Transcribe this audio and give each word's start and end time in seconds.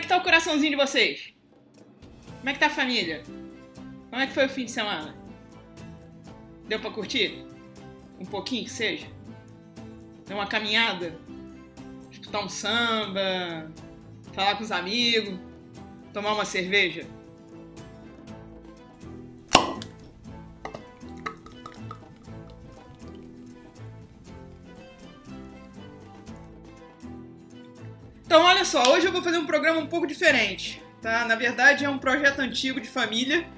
que 0.00 0.08
tá 0.08 0.16
o 0.16 0.22
coraçãozinho 0.22 0.70
de 0.70 0.76
vocês? 0.76 1.32
Como 2.38 2.48
é 2.48 2.52
que 2.52 2.58
tá 2.58 2.66
a 2.66 2.70
família? 2.70 3.22
Como 4.10 4.22
é 4.22 4.26
que 4.26 4.32
foi 4.32 4.46
o 4.46 4.48
fim 4.48 4.64
de 4.64 4.70
semana? 4.70 5.14
Deu 6.66 6.78
pra 6.80 6.90
curtir? 6.90 7.44
Um 8.18 8.24
pouquinho 8.24 8.64
que 8.64 8.70
seja? 8.70 9.06
Deu 10.26 10.36
uma 10.36 10.46
caminhada? 10.46 11.18
Escutar 12.10 12.44
um 12.44 12.48
samba? 12.48 13.70
Falar 14.32 14.56
com 14.56 14.64
os 14.64 14.72
amigos? 14.72 15.38
Tomar 16.12 16.34
uma 16.34 16.44
cerveja? 16.44 17.06
Então, 28.28 28.42
olha 28.42 28.62
só, 28.62 28.92
hoje 28.92 29.06
eu 29.06 29.10
vou 29.12 29.22
fazer 29.22 29.38
um 29.38 29.46
programa 29.46 29.80
um 29.80 29.86
pouco 29.86 30.06
diferente, 30.06 30.82
tá? 31.00 31.24
Na 31.24 31.34
verdade, 31.34 31.86
é 31.86 31.88
um 31.88 31.96
projeto 31.96 32.40
antigo 32.40 32.78
de 32.78 32.86
família, 32.86 33.48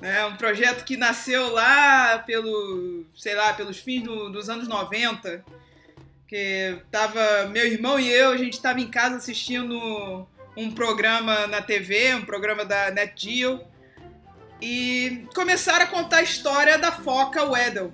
né? 0.00 0.24
Um 0.26 0.36
projeto 0.36 0.84
que 0.84 0.96
nasceu 0.96 1.50
lá 1.50 2.20
pelo, 2.20 3.04
sei 3.16 3.34
lá, 3.34 3.52
pelos 3.54 3.80
fins 3.80 4.04
do, 4.04 4.30
dos 4.30 4.48
anos 4.48 4.68
90, 4.68 5.44
que 6.28 6.78
tava 6.92 7.48
meu 7.48 7.66
irmão 7.66 7.98
e 7.98 8.08
eu, 8.08 8.30
a 8.30 8.36
gente 8.36 8.62
tava 8.62 8.80
em 8.80 8.86
casa 8.86 9.16
assistindo 9.16 10.28
um 10.56 10.70
programa 10.70 11.48
na 11.48 11.60
TV, 11.60 12.14
um 12.14 12.24
programa 12.24 12.64
da 12.64 12.92
NetGeo, 12.92 13.60
e 14.62 15.26
começaram 15.34 15.86
a 15.86 15.88
contar 15.88 16.18
a 16.18 16.22
história 16.22 16.78
da 16.78 16.92
foca 16.92 17.42
Weddell 17.42 17.90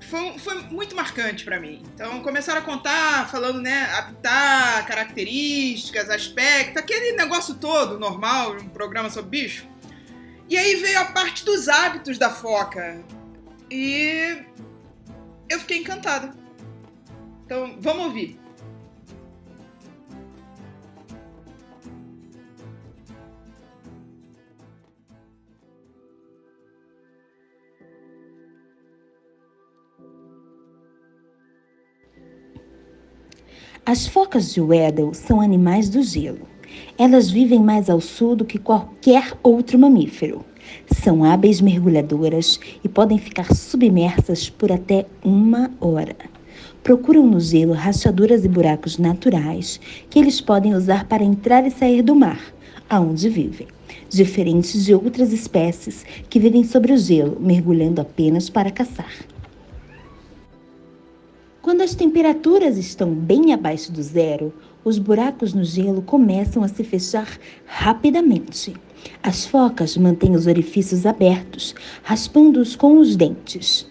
foi, 0.00 0.38
foi 0.38 0.62
muito 0.62 0.96
marcante 0.96 1.44
para 1.44 1.60
mim. 1.60 1.82
Então 1.94 2.20
começaram 2.20 2.60
a 2.60 2.64
contar, 2.64 3.28
falando, 3.28 3.60
né, 3.60 3.84
habitat, 3.94 4.86
características, 4.86 6.10
aspecto, 6.10 6.78
aquele 6.78 7.12
negócio 7.12 7.54
todo 7.54 7.98
normal, 7.98 8.56
um 8.56 8.68
programa 8.68 9.10
sobre 9.10 9.42
bicho. 9.42 9.68
E 10.48 10.56
aí 10.56 10.76
veio 10.76 10.98
a 10.98 11.04
parte 11.04 11.44
dos 11.44 11.68
hábitos 11.68 12.18
da 12.18 12.28
foca. 12.28 13.02
E 13.70 14.42
eu 15.48 15.60
fiquei 15.60 15.78
encantada. 15.78 16.32
Então, 17.44 17.76
vamos 17.80 18.06
ouvir. 18.06 18.38
As 33.86 34.06
focas 34.06 34.52
de 34.52 34.60
Weddell 34.60 35.14
são 35.14 35.40
animais 35.40 35.88
do 35.88 36.02
gelo. 36.02 36.46
Elas 36.98 37.30
vivem 37.30 37.60
mais 37.60 37.88
ao 37.88 38.00
sul 38.00 38.36
do 38.36 38.44
que 38.44 38.58
qualquer 38.58 39.32
outro 39.42 39.78
mamífero. 39.78 40.44
São 41.02 41.24
hábeis 41.24 41.62
mergulhadoras 41.62 42.60
e 42.84 42.88
podem 42.88 43.16
ficar 43.16 43.54
submersas 43.54 44.50
por 44.50 44.70
até 44.70 45.06
uma 45.24 45.70
hora. 45.80 46.14
Procuram 46.82 47.26
no 47.26 47.40
gelo 47.40 47.72
rachaduras 47.72 48.44
e 48.44 48.48
buracos 48.48 48.98
naturais 48.98 49.80
que 50.10 50.18
eles 50.18 50.42
podem 50.42 50.74
usar 50.74 51.06
para 51.06 51.24
entrar 51.24 51.66
e 51.66 51.70
sair 51.70 52.02
do 52.02 52.14
mar, 52.14 52.40
aonde 52.88 53.30
vivem, 53.30 53.66
diferentes 54.10 54.84
de 54.84 54.94
outras 54.94 55.32
espécies 55.32 56.04
que 56.28 56.38
vivem 56.38 56.64
sobre 56.64 56.92
o 56.92 56.98
gelo, 56.98 57.38
mergulhando 57.40 58.00
apenas 58.00 58.50
para 58.50 58.70
caçar. 58.70 59.29
Quando 61.62 61.82
as 61.82 61.94
temperaturas 61.94 62.78
estão 62.78 63.12
bem 63.12 63.52
abaixo 63.52 63.92
do 63.92 64.02
zero, 64.02 64.50
os 64.82 64.98
buracos 64.98 65.52
no 65.52 65.62
gelo 65.62 66.00
começam 66.00 66.64
a 66.64 66.68
se 66.68 66.82
fechar 66.82 67.38
rapidamente. 67.66 68.74
As 69.22 69.44
focas 69.44 69.94
mantêm 69.94 70.34
os 70.34 70.46
orifícios 70.46 71.04
abertos, 71.04 71.74
raspando-os 72.02 72.74
com 72.74 72.96
os 72.96 73.14
dentes. 73.14 73.86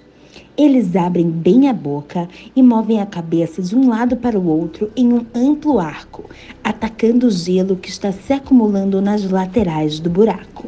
Eles 0.58 0.96
abrem 0.96 1.30
bem 1.30 1.70
a 1.70 1.74
boca 1.74 2.28
e 2.56 2.64
movem 2.64 3.00
a 3.00 3.06
cabeça 3.06 3.62
de 3.62 3.76
um 3.76 3.88
lado 3.88 4.18
para 4.18 4.40
o 4.40 4.48
outro 4.48 4.92
em 4.96 5.14
um 5.14 5.24
amplo 5.36 5.80
arco, 5.80 6.28
atacando 6.64 7.28
o 7.28 7.32
gelo 7.32 7.76
que 7.76 7.90
está 7.90 8.12
se 8.12 8.34
acumulando 8.34 9.00
nas 9.00 9.30
laterais 9.30 10.00
do 10.00 10.10
buraco. 10.10 10.68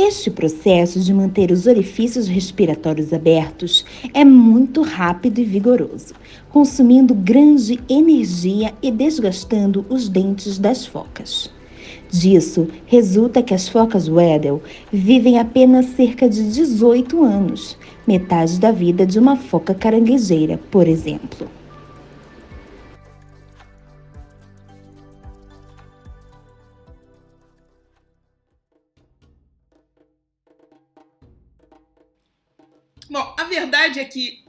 Este 0.00 0.30
processo 0.30 1.00
de 1.00 1.12
manter 1.12 1.50
os 1.50 1.66
orifícios 1.66 2.28
respiratórios 2.28 3.12
abertos 3.12 3.84
é 4.14 4.24
muito 4.24 4.80
rápido 4.82 5.40
e 5.40 5.44
vigoroso, 5.44 6.14
consumindo 6.50 7.12
grande 7.12 7.80
energia 7.88 8.72
e 8.80 8.92
desgastando 8.92 9.84
os 9.88 10.08
dentes 10.08 10.56
das 10.56 10.86
focas. 10.86 11.50
Disso 12.12 12.68
resulta 12.86 13.42
que 13.42 13.52
as 13.52 13.68
focas 13.68 14.08
Weddell 14.08 14.62
vivem 14.92 15.36
apenas 15.36 15.86
cerca 15.86 16.28
de 16.28 16.48
18 16.48 17.24
anos, 17.24 17.76
metade 18.06 18.60
da 18.60 18.70
vida 18.70 19.04
de 19.04 19.18
uma 19.18 19.34
foca 19.34 19.74
caranguejeira, 19.74 20.60
por 20.70 20.86
exemplo. 20.86 21.57
Bom, 33.10 33.34
a 33.38 33.44
verdade 33.44 34.00
é 34.00 34.04
que 34.04 34.44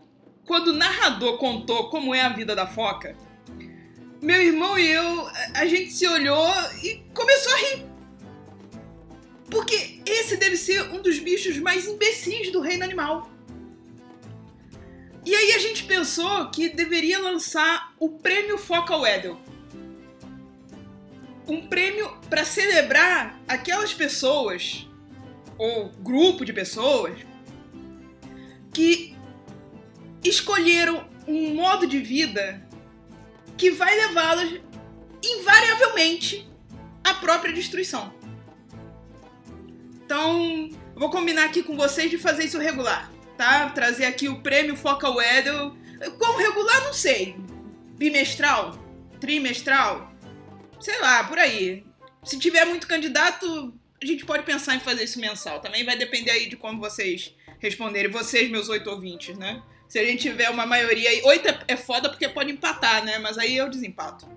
quando 0.46 0.70
o 0.70 0.74
narrador 0.74 1.38
contou 1.38 1.90
como 1.90 2.14
é 2.14 2.22
a 2.22 2.30
vida 2.30 2.56
da 2.56 2.68
foca, 2.68 3.16
meu 4.22 4.42
irmão 4.42 4.78
e 4.78 4.86
eu, 4.88 5.28
a 5.56 5.66
gente 5.66 5.94
se 5.94 6.06
olhou 6.08 6.52
e 6.84 7.02
começou 7.14 7.54
a 7.54 7.58
rir. 7.58 7.86
Porque 9.50 10.02
esse 10.06 10.38
deve 10.38 10.58
ser 10.58 10.84
um 10.92 11.02
dos 11.02 11.20
bichos 11.20 11.58
mais 11.58 11.88
imbecis 11.88 12.52
do 12.52 12.60
reino 12.60 12.84
animal. 12.84 13.32
E 15.26 15.34
aí 15.34 15.54
a 15.54 15.60
gente 15.60 15.84
pensou 15.84 16.50
que 16.50 16.70
deveria 16.70 17.20
lançar 17.20 17.94
o 18.00 18.10
Prêmio 18.10 18.58
Foca 18.58 18.96
Weddell. 18.98 19.40
Um 21.48 21.68
prêmio 21.68 22.12
para 22.30 22.44
celebrar 22.44 23.40
aquelas 23.48 23.94
pessoas, 23.94 24.88
ou 25.58 25.90
grupo 26.00 26.46
de 26.46 26.54
pessoas, 26.54 27.20
que 28.74 29.16
escolheram 30.24 31.08
um 31.28 31.54
modo 31.54 31.88
de 31.88 32.00
vida 32.00 32.68
que 33.58 33.72
vai 33.72 33.96
levá-las 33.96 34.60
invariavelmente 35.24 36.50
à 37.04 37.14
própria 37.16 37.54
destruição. 37.54 38.14
Então, 40.04 40.70
vou 40.96 41.10
combinar 41.10 41.46
aqui 41.46 41.62
com 41.62 41.76
vocês 41.76 42.10
de 42.10 42.18
fazer 42.18 42.46
isso 42.46 42.58
regular, 42.58 43.12
tá? 43.38 43.70
Trazer 43.70 44.06
aqui 44.06 44.28
o 44.28 44.42
prêmio 44.42 44.76
Foca 44.76 45.10
Weddell. 45.10 45.76
Qual 46.18 46.38
regular, 46.38 46.84
não 46.86 46.94
sei. 46.94 47.36
Bimestral? 47.98 48.80
Trimestral? 49.20 50.12
Sei 50.80 51.00
lá, 51.00 51.26
por 51.26 51.38
aí. 51.38 51.86
Se 52.24 52.40
tiver 52.40 52.66
muito 52.66 52.88
candidato, 52.88 53.74
a 54.02 54.06
gente 54.06 54.26
pode 54.26 54.44
pensar 54.44 54.76
em 54.76 54.80
fazer 54.80 55.04
isso 55.04 55.20
mensal. 55.20 55.60
Também 55.60 55.84
vai 55.84 55.98
depender 55.98 56.32
aí 56.32 56.48
de 56.48 56.56
como 56.56 56.80
vocês 56.80 57.36
responderem, 57.60 58.10
vocês, 58.10 58.50
meus 58.50 58.70
oito 58.70 58.90
ouvintes, 58.90 59.38
né? 59.38 59.62
Se 59.88 60.00
a 60.00 60.06
gente 60.06 60.22
tiver 60.22 60.50
uma 60.50 60.66
maioria 60.66 61.10
aí. 61.10 61.22
Oito 61.24 61.48
é, 61.48 61.60
é 61.68 61.76
foda 61.76 62.10
porque 62.10 62.28
pode 62.30 62.52
empatar, 62.52 63.04
né? 63.04 63.18
Mas 63.20 63.38
aí 63.38 63.58
eu 63.58 63.70
desempato. 63.70 64.28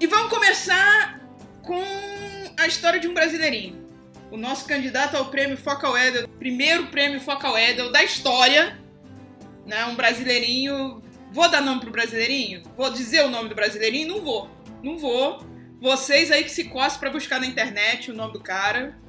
E 0.00 0.06
vamos 0.06 0.30
começar 0.30 1.20
com 1.62 1.82
a 2.58 2.66
história 2.66 2.98
de 2.98 3.08
um 3.08 3.14
brasileirinho. 3.14 3.86
O 4.30 4.36
nosso 4.36 4.66
candidato 4.66 5.16
ao 5.16 5.26
prêmio 5.26 5.56
Foca 5.56 5.90
Weddell, 5.90 6.26
primeiro 6.26 6.86
prêmio 6.86 7.20
Foca 7.20 7.50
Weddell 7.50 7.92
da 7.92 8.02
história, 8.02 8.80
né? 9.66 9.84
Um 9.86 9.94
brasileirinho. 9.94 11.02
Vou 11.30 11.48
dar 11.50 11.60
nome 11.60 11.80
pro 11.80 11.90
brasileirinho? 11.90 12.62
Vou 12.76 12.90
dizer 12.90 13.24
o 13.24 13.30
nome 13.30 13.48
do 13.48 13.54
brasileirinho? 13.54 14.08
Não 14.08 14.20
vou. 14.22 14.50
Não 14.82 14.98
vou. 14.98 15.44
Vocês 15.80 16.30
aí 16.30 16.44
que 16.44 16.50
se 16.50 16.64
cospem 16.64 17.00
para 17.00 17.10
buscar 17.10 17.40
na 17.40 17.46
internet 17.46 18.10
o 18.10 18.14
nome 18.14 18.32
do 18.32 18.40
cara. 18.40 19.01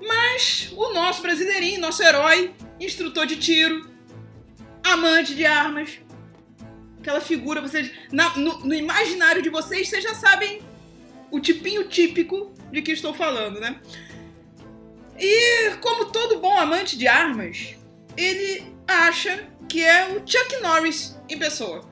Mas 0.00 0.72
o 0.76 0.92
nosso 0.92 1.22
brasileirinho, 1.22 1.80
nosso 1.80 2.02
herói, 2.02 2.54
instrutor 2.80 3.26
de 3.26 3.36
tiro, 3.36 3.88
amante 4.82 5.34
de 5.34 5.44
armas, 5.44 5.98
aquela 7.00 7.20
figura, 7.20 7.60
vocês, 7.60 7.90
na, 8.12 8.36
no, 8.36 8.58
no, 8.58 8.74
imaginário 8.74 9.42
de 9.42 9.48
vocês, 9.48 9.88
vocês 9.88 10.02
já 10.02 10.14
sabem 10.14 10.60
o 11.30 11.40
tipinho 11.40 11.88
típico 11.88 12.52
de 12.70 12.82
que 12.82 12.92
estou 12.92 13.14
falando, 13.14 13.60
né? 13.60 13.80
E 15.18 15.70
como 15.80 16.06
todo 16.06 16.40
bom 16.40 16.58
amante 16.58 16.96
de 16.96 17.08
armas, 17.08 17.74
ele 18.16 18.72
acha 18.86 19.48
que 19.68 19.82
é 19.82 20.08
o 20.08 20.26
Chuck 20.26 20.60
Norris 20.60 21.16
em 21.28 21.38
pessoa. 21.38 21.88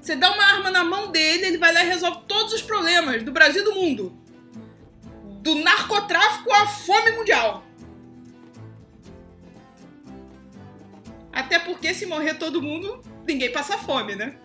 Você 0.00 0.16
dá 0.16 0.32
uma 0.32 0.44
arma 0.44 0.70
na 0.70 0.82
mão 0.82 1.12
dele, 1.12 1.46
ele 1.46 1.58
vai 1.58 1.72
lá 1.72 1.84
e 1.84 1.88
resolve 1.88 2.22
todos 2.26 2.52
os 2.52 2.62
problemas 2.62 3.22
do 3.22 3.30
Brasil 3.30 3.62
e 3.62 3.64
do 3.64 3.74
mundo 3.74 4.21
do 5.42 5.56
narcotráfico 5.56 6.52
à 6.52 6.66
fome 6.66 7.10
mundial. 7.12 7.64
Até 11.32 11.58
porque 11.58 11.92
se 11.92 12.06
morrer 12.06 12.34
todo 12.34 12.62
mundo, 12.62 13.02
ninguém 13.26 13.50
passa 13.50 13.76
fome, 13.76 14.14
né? 14.14 14.38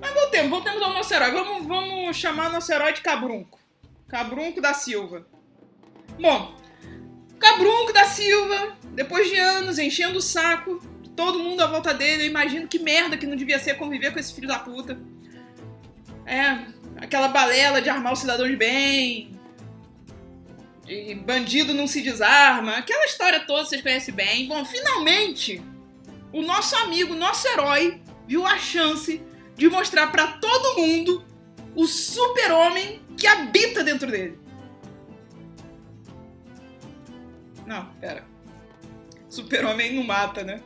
Mas 0.00 0.12
voltemos, 0.12 0.50
voltemos 0.50 0.82
ao 0.82 0.92
nosso 0.92 1.14
herói. 1.14 1.30
Vamos, 1.30 1.66
vamos 1.66 2.16
chamar 2.16 2.50
nosso 2.50 2.72
herói 2.72 2.92
de 2.92 3.02
Cabrunco. 3.02 3.60
Cabrunco 4.08 4.60
da 4.60 4.74
Silva. 4.74 5.24
Bom, 6.20 6.56
Cabrunco 7.38 7.92
da 7.92 8.04
Silva, 8.04 8.76
depois 8.94 9.30
de 9.30 9.36
anos 9.38 9.78
enchendo 9.78 10.18
o 10.18 10.22
saco, 10.22 10.80
todo 11.14 11.38
mundo 11.38 11.60
à 11.60 11.66
volta 11.68 11.94
dele, 11.94 12.24
eu 12.24 12.26
imagino 12.26 12.66
que 12.66 12.80
merda 12.80 13.16
que 13.16 13.26
não 13.26 13.36
devia 13.36 13.60
ser 13.60 13.74
conviver 13.74 14.12
com 14.12 14.18
esse 14.18 14.34
filho 14.34 14.48
da 14.48 14.58
puta. 14.58 14.98
É, 16.26 16.81
aquela 17.02 17.26
balela 17.28 17.82
de 17.82 17.90
armar 17.90 18.12
o 18.12 18.16
cidadão 18.16 18.46
de 18.46 18.56
bem, 18.56 19.32
de 20.86 21.14
bandido 21.16 21.74
não 21.74 21.88
se 21.88 22.00
desarma, 22.00 22.76
aquela 22.76 23.04
história 23.04 23.40
toda 23.40 23.64
vocês 23.64 23.82
conhecem 23.82 24.14
bem. 24.14 24.46
Bom, 24.46 24.64
finalmente, 24.64 25.60
o 26.32 26.42
nosso 26.42 26.76
amigo, 26.76 27.14
nosso 27.14 27.46
herói, 27.48 28.00
viu 28.26 28.46
a 28.46 28.56
chance 28.56 29.20
de 29.56 29.68
mostrar 29.68 30.06
para 30.12 30.28
todo 30.28 30.80
mundo 30.80 31.24
o 31.74 31.86
super-homem 31.86 33.00
que 33.16 33.26
habita 33.26 33.82
dentro 33.82 34.08
dele. 34.08 34.38
Não, 37.66 37.86
pera. 38.00 38.24
Super-homem 39.28 39.94
não 39.94 40.04
mata, 40.04 40.44
né? 40.44 40.62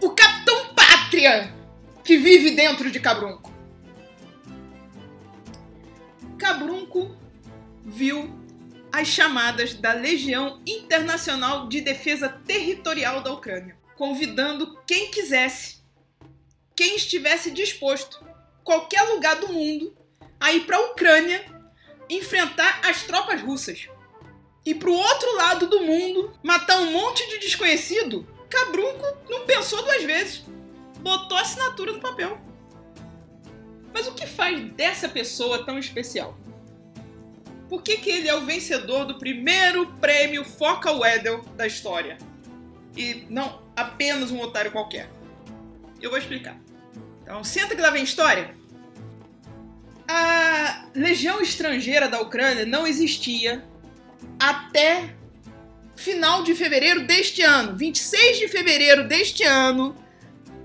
O 0.00 0.10
Capitão 0.10 0.72
Pátria 0.74 1.52
que 2.02 2.16
vive 2.16 2.52
dentro 2.52 2.90
de 2.90 3.00
Cabrunco. 3.00 3.49
Cabrunco 6.60 7.16
viu 7.86 8.38
as 8.92 9.08
chamadas 9.08 9.72
da 9.72 9.94
Legião 9.94 10.60
Internacional 10.66 11.70
de 11.70 11.80
Defesa 11.80 12.28
Territorial 12.28 13.22
da 13.22 13.32
Ucrânia, 13.32 13.78
convidando 13.96 14.78
quem 14.86 15.10
quisesse, 15.10 15.78
quem 16.76 16.96
estivesse 16.96 17.50
disposto, 17.50 18.22
qualquer 18.62 19.04
lugar 19.04 19.36
do 19.36 19.50
mundo, 19.50 19.96
a 20.38 20.52
ir 20.52 20.66
para 20.66 20.76
a 20.76 20.90
Ucrânia 20.90 21.42
enfrentar 22.10 22.82
as 22.84 23.04
tropas 23.04 23.40
russas. 23.40 23.88
E 24.62 24.74
pro 24.74 24.92
outro 24.92 25.36
lado 25.36 25.66
do 25.66 25.80
mundo, 25.80 26.38
matar 26.42 26.78
um 26.80 26.92
monte 26.92 27.26
de 27.26 27.38
desconhecido, 27.38 28.28
Cabrunco 28.50 29.06
não 29.30 29.46
pensou 29.46 29.82
duas 29.82 30.04
vezes. 30.04 30.44
Botou 30.98 31.38
a 31.38 31.40
assinatura 31.40 31.92
no 31.92 32.00
papel. 32.00 32.38
Mas 33.94 34.06
o 34.06 34.12
que 34.12 34.26
faz 34.26 34.62
dessa 34.72 35.08
pessoa 35.08 35.64
tão 35.64 35.78
especial? 35.78 36.36
Por 37.70 37.82
que, 37.82 37.98
que 37.98 38.10
ele 38.10 38.28
é 38.28 38.34
o 38.34 38.44
vencedor 38.44 39.04
do 39.04 39.16
primeiro 39.16 39.86
prêmio 40.00 40.44
Foca 40.44 40.90
Weddell 40.90 41.44
da 41.56 41.68
história? 41.68 42.18
E 42.96 43.24
não 43.30 43.62
apenas 43.76 44.32
um 44.32 44.40
otário 44.40 44.72
qualquer. 44.72 45.08
Eu 46.02 46.10
vou 46.10 46.18
explicar. 46.18 46.58
Então, 47.22 47.44
senta 47.44 47.76
que 47.76 47.80
lá 47.80 47.90
vem 47.90 48.02
história. 48.02 48.52
A 50.08 50.86
legião 50.92 51.40
estrangeira 51.40 52.08
da 52.08 52.20
Ucrânia 52.20 52.66
não 52.66 52.88
existia 52.88 53.64
até 54.36 55.14
final 55.94 56.42
de 56.42 56.56
fevereiro 56.56 57.06
deste 57.06 57.40
ano. 57.40 57.76
26 57.76 58.38
de 58.40 58.48
fevereiro 58.48 59.06
deste 59.06 59.44
ano, 59.44 59.94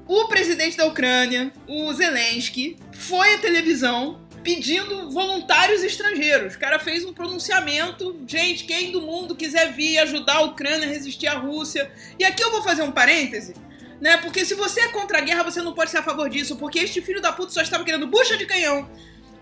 o 0.07 0.27
presidente 0.27 0.75
da 0.75 0.87
Ucrânia, 0.87 1.53
o 1.67 1.93
Zelensky, 1.93 2.77
foi 2.91 3.35
à 3.35 3.37
televisão 3.37 4.24
pedindo 4.45 5.09
voluntários 5.09 5.83
estrangeiros. 5.83 6.53
O 6.53 6.59
cara 6.59 6.77
fez 6.77 7.03
um 7.03 7.11
pronunciamento, 7.11 8.15
gente, 8.27 8.65
quem 8.65 8.91
do 8.91 9.01
mundo 9.01 9.35
quiser 9.35 9.73
vir 9.73 9.97
ajudar 9.97 10.35
a 10.35 10.41
Ucrânia 10.43 10.87
a 10.87 10.91
resistir 10.91 11.25
à 11.25 11.33
Rússia. 11.33 11.91
E 12.19 12.23
aqui 12.23 12.43
eu 12.43 12.51
vou 12.51 12.61
fazer 12.61 12.83
um 12.83 12.91
parêntese, 12.91 13.55
né? 13.99 14.17
Porque 14.17 14.45
se 14.45 14.53
você 14.53 14.81
é 14.81 14.87
contra 14.89 15.17
a 15.17 15.21
guerra, 15.21 15.41
você 15.41 15.63
não 15.63 15.73
pode 15.73 15.89
ser 15.89 15.97
a 15.97 16.03
favor 16.03 16.29
disso, 16.29 16.57
porque 16.57 16.77
este 16.77 17.01
filho 17.01 17.19
da 17.19 17.33
puta 17.33 17.51
só 17.51 17.59
estava 17.59 17.83
querendo 17.83 18.05
bucha 18.05 18.37
de 18.37 18.45
canhão. 18.45 18.87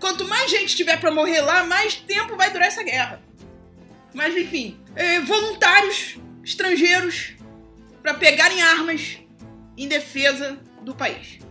Quanto 0.00 0.26
mais 0.26 0.50
gente 0.50 0.74
tiver 0.74 0.98
para 0.98 1.10
morrer 1.10 1.42
lá, 1.42 1.64
mais 1.64 1.96
tempo 1.96 2.34
vai 2.34 2.50
durar 2.50 2.68
essa 2.68 2.82
guerra. 2.82 3.22
Mas 4.14 4.34
enfim, 4.34 4.80
é, 4.96 5.20
voluntários 5.20 6.16
estrangeiros 6.42 7.34
para 8.02 8.14
pegarem 8.14 8.62
armas 8.62 9.18
em 9.76 9.86
defesa 9.86 10.58
do 10.80 10.94
país. 10.94 11.44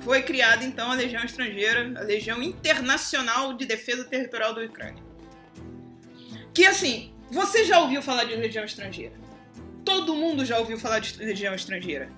Foi 0.00 0.22
criada 0.22 0.64
então 0.64 0.90
a 0.90 0.94
Legião 0.94 1.22
Estrangeira, 1.24 1.92
a 2.00 2.02
Legião 2.02 2.42
Internacional 2.42 3.54
de 3.54 3.66
Defesa 3.66 4.04
Territorial 4.04 4.54
da 4.54 4.62
Ucrânia. 4.62 5.02
Que 6.54 6.64
assim, 6.66 7.12
você 7.30 7.64
já 7.64 7.80
ouviu 7.80 8.02
falar 8.02 8.24
de 8.24 8.34
Legião 8.34 8.64
Estrangeira? 8.64 9.14
Todo 9.84 10.14
mundo 10.14 10.44
já 10.44 10.58
ouviu 10.58 10.78
falar 10.78 10.98
de 10.98 11.16
Legião 11.18 11.54
Estrangeira. 11.54 12.10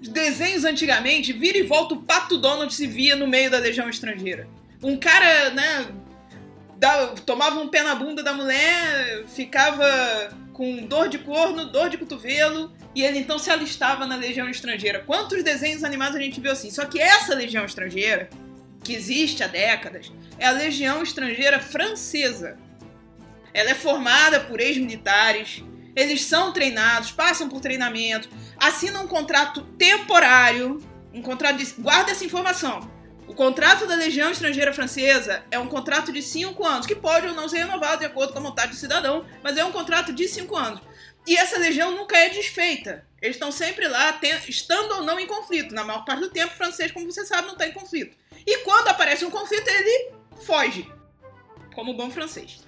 Os 0.00 0.08
desenhos 0.08 0.64
antigamente, 0.64 1.32
vira 1.32 1.58
e 1.58 1.62
volta 1.62 1.94
o 1.94 2.02
Pato 2.02 2.38
Donald 2.38 2.72
se 2.72 2.86
via 2.86 3.14
no 3.14 3.26
meio 3.26 3.50
da 3.50 3.58
Legião 3.58 3.88
Estrangeira. 3.88 4.48
Um 4.82 4.96
cara, 4.96 5.50
né, 5.50 5.88
tomava 7.26 7.60
um 7.60 7.68
pé 7.68 7.82
na 7.82 7.94
bunda 7.94 8.22
da 8.22 8.32
mulher, 8.32 9.24
ficava 9.26 9.86
com 10.52 10.86
dor 10.86 11.08
de 11.08 11.18
corno, 11.18 11.66
dor 11.66 11.90
de 11.90 11.98
cotovelo, 11.98 12.72
e 12.94 13.02
ele 13.02 13.18
então 13.18 13.38
se 13.38 13.50
alistava 13.50 14.06
na 14.06 14.16
Legião 14.16 14.48
Estrangeira. 14.48 15.00
Quantos 15.00 15.42
desenhos 15.42 15.84
animados 15.84 16.16
a 16.16 16.20
gente 16.20 16.40
viu 16.40 16.52
assim? 16.52 16.70
Só 16.70 16.84
que 16.86 17.00
essa 17.00 17.34
Legião 17.34 17.64
Estrangeira, 17.64 18.28
que 18.82 18.94
existe 18.94 19.42
há 19.42 19.46
décadas, 19.46 20.12
é 20.38 20.46
a 20.46 20.52
Legião 20.52 21.02
Estrangeira 21.02 21.60
Francesa. 21.60 22.56
Ela 23.52 23.70
é 23.70 23.74
formada 23.74 24.40
por 24.40 24.60
ex-militares, 24.60 25.62
eles 25.94 26.24
são 26.24 26.52
treinados, 26.52 27.10
passam 27.10 27.48
por 27.48 27.60
treinamento, 27.60 28.28
assinam 28.56 29.04
um 29.04 29.08
contrato 29.08 29.62
temporário, 29.76 30.78
um 31.12 31.20
contrato 31.20 31.56
de... 31.56 31.66
Guarda 31.80 32.12
essa 32.12 32.24
informação 32.24 32.88
o 33.30 33.34
contrato 33.34 33.86
da 33.86 33.94
Legião 33.94 34.32
Estrangeira 34.32 34.72
Francesa 34.72 35.44
é 35.52 35.58
um 35.58 35.68
contrato 35.68 36.12
de 36.12 36.20
cinco 36.20 36.66
anos, 36.66 36.84
que 36.84 36.96
pode 36.96 37.28
ou 37.28 37.32
não 37.32 37.48
ser 37.48 37.58
renovado 37.58 38.00
de 38.00 38.04
acordo 38.04 38.32
com 38.32 38.40
a 38.40 38.42
vontade 38.42 38.72
do 38.72 38.76
cidadão, 38.76 39.24
mas 39.40 39.56
é 39.56 39.64
um 39.64 39.70
contrato 39.70 40.12
de 40.12 40.26
cinco 40.26 40.56
anos. 40.56 40.80
E 41.26 41.36
essa 41.36 41.58
legião 41.58 41.92
nunca 41.92 42.16
é 42.16 42.28
desfeita. 42.28 43.04
Eles 43.20 43.36
estão 43.36 43.52
sempre 43.52 43.86
lá, 43.86 44.18
estando 44.48 44.92
ou 44.96 45.02
não 45.02 45.20
em 45.20 45.26
conflito. 45.26 45.74
Na 45.74 45.84
maior 45.84 46.04
parte 46.04 46.20
do 46.20 46.30
tempo, 46.30 46.52
o 46.52 46.56
francês, 46.56 46.90
como 46.90 47.10
você 47.10 47.24
sabe, 47.24 47.46
não 47.46 47.52
está 47.52 47.66
em 47.66 47.72
conflito. 47.72 48.16
E 48.46 48.58
quando 48.58 48.88
aparece 48.88 49.24
um 49.24 49.30
conflito, 49.30 49.68
ele 49.68 50.12
foge, 50.42 50.90
como 51.74 51.94
bom 51.94 52.10
francês. 52.10 52.60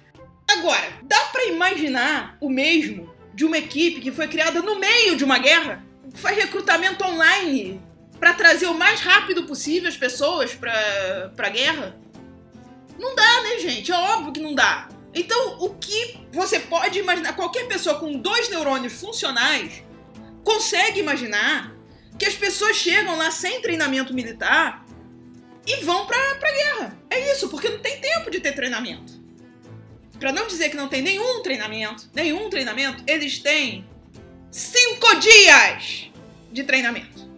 Agora, 0.49 0.99
dá 1.03 1.19
para 1.25 1.45
imaginar 1.45 2.37
o 2.39 2.49
mesmo 2.49 3.13
de 3.33 3.43
uma 3.43 3.57
equipe 3.57 4.01
que 4.01 4.11
foi 4.11 4.27
criada 4.27 4.61
no 4.61 4.79
meio 4.79 5.15
de 5.15 5.23
uma 5.23 5.39
guerra? 5.39 5.83
Faz 6.13 6.37
recrutamento 6.37 7.03
online 7.03 7.81
para 8.19 8.33
trazer 8.33 8.67
o 8.67 8.75
mais 8.75 9.01
rápido 9.01 9.45
possível 9.45 9.89
as 9.89 9.97
pessoas 9.97 10.53
para 10.53 11.33
a 11.35 11.49
guerra? 11.49 11.97
Não 12.99 13.15
dá, 13.15 13.41
né, 13.41 13.59
gente? 13.59 13.91
É 13.91 13.95
óbvio 13.95 14.33
que 14.33 14.39
não 14.39 14.53
dá. 14.53 14.87
Então, 15.13 15.57
o 15.59 15.75
que 15.75 16.17
você 16.31 16.59
pode 16.59 16.99
imaginar? 16.99 17.33
Qualquer 17.35 17.67
pessoa 17.67 17.99
com 17.99 18.17
dois 18.17 18.49
neurônios 18.49 18.93
funcionais 18.93 19.83
consegue 20.43 20.99
imaginar 20.99 21.75
que 22.17 22.25
as 22.25 22.35
pessoas 22.35 22.75
chegam 22.75 23.15
lá 23.17 23.29
sem 23.31 23.61
treinamento 23.61 24.13
militar 24.13 24.85
e 25.65 25.83
vão 25.83 26.05
pra, 26.05 26.35
pra 26.35 26.51
guerra. 26.51 26.97
É 27.09 27.31
isso, 27.31 27.49
porque 27.49 27.69
não 27.69 27.79
tem 27.79 27.99
tempo 27.99 28.31
de 28.31 28.39
ter 28.39 28.53
treinamento. 28.53 29.21
Para 30.19 30.31
não 30.31 30.47
dizer 30.47 30.69
que 30.69 30.77
não 30.77 30.87
tem 30.87 31.01
nenhum 31.01 31.41
treinamento, 31.43 32.09
nenhum 32.13 32.49
treinamento, 32.49 33.03
eles 33.05 33.39
têm 33.39 33.85
cinco 34.51 35.15
dias 35.15 36.09
de 36.51 36.63
treinamento 36.63 37.33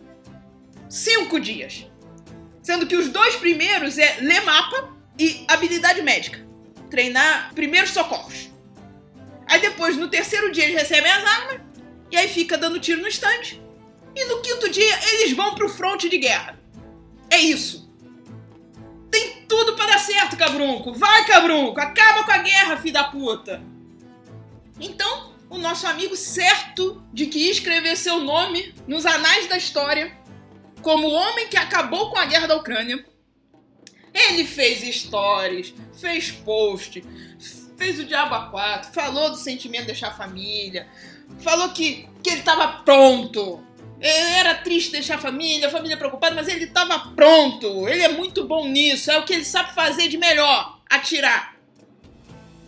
cinco 0.96 1.40
dias. 1.40 1.86
Sendo 2.64 2.88
que 2.88 2.96
os 2.96 3.10
dois 3.10 3.36
primeiros 3.36 3.98
é 3.98 4.18
ler 4.22 4.42
mapa 4.42 4.96
e 5.20 5.44
habilidade 5.48 6.02
médica. 6.02 6.46
Treinar 6.90 7.54
primeiros 7.54 7.92
socorros. 7.92 8.50
Aí 9.48 9.62
depois, 9.62 9.96
no 9.98 10.08
terceiro 10.08 10.52
dia, 10.52 10.66
eles 10.66 10.82
recebem 10.82 11.12
as 11.12 11.24
armas. 11.24 11.62
E 12.12 12.18
aí 12.18 12.28
fica 12.28 12.58
dando 12.58 12.80
tiro 12.80 13.02
no 13.02 13.08
estande. 13.08 13.62
E 14.16 14.26
no 14.26 14.42
quinto 14.42 14.70
dia, 14.70 15.00
eles 15.14 15.34
vão 15.34 15.56
pro 15.56 15.70
fronte 15.70 16.10
de 16.10 16.18
guerra. 16.18 16.58
É 17.30 17.38
isso. 17.38 17.92
Tem 19.12 19.46
tudo 19.48 19.76
para 19.76 19.88
dar 19.88 20.00
certo, 20.00 20.38
cabrunco. 20.38 20.94
Vai, 20.94 21.26
cabrunco. 21.26 21.80
Acaba 21.80 22.24
com 22.24 22.32
a 22.32 22.38
guerra, 22.38 22.78
filho 22.78 22.94
da 22.94 23.06
puta. 23.06 23.62
Então, 24.80 25.34
o 25.50 25.58
nosso 25.58 25.88
amigo 25.88 26.16
certo 26.16 27.04
de 27.14 27.28
que 27.28 27.50
escrever 27.50 27.96
seu 27.96 28.20
nome 28.20 28.74
nos 28.88 29.06
anais 29.06 29.48
da 29.48 29.58
história 29.58 30.18
como 30.82 31.08
o 31.08 31.14
homem 31.14 31.48
que 31.48 31.58
acabou 31.58 32.12
com 32.12 32.18
a 32.20 32.26
guerra 32.26 32.48
da 32.48 32.56
Ucrânia. 32.56 33.04
Ele 34.28 34.46
fez 34.46 34.96
stories, 34.96 35.74
fez 35.94 36.32
post, 36.32 37.04
fez 37.78 38.00
o 38.00 38.06
diabo 38.06 38.36
a 38.36 38.50
quatro, 38.50 38.92
falou 38.92 39.30
do 39.30 39.38
sentimento 39.38 39.82
de 39.82 39.88
deixar 39.88 40.10
a 40.10 40.14
família, 40.14 40.88
falou 41.40 41.70
que, 41.70 42.08
que 42.24 42.30
ele 42.30 42.40
estava 42.40 42.84
pronto. 42.84 43.64
Era 44.00 44.56
triste 44.56 44.92
deixar 44.92 45.16
a 45.16 45.20
família, 45.20 45.68
a 45.68 45.72
família 45.72 45.98
preocupada, 45.98 46.36
mas 46.36 46.48
ele 46.48 46.66
estava 46.66 47.12
pronto. 47.14 47.88
Ele 47.88 48.04
é 48.04 48.10
muito 48.10 48.46
bom 48.46 48.68
nisso, 48.68 49.10
é 49.10 49.18
o 49.18 49.24
que 49.24 49.34
ele 49.34 49.46
sabe 49.46 49.74
fazer 49.74 50.08
de 50.08 50.18
melhor: 50.18 50.80
atirar. 50.90 51.56